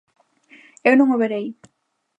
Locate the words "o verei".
1.15-1.47